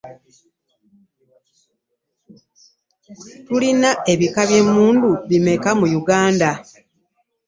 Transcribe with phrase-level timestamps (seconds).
[3.45, 6.51] Tulina ebika by'emmundu bimeka mu Uganda?